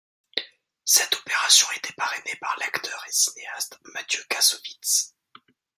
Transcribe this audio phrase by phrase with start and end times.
[0.83, 5.13] Cette opération était parrainée par l'acteur et cinéaste Mathieu Kassovitz.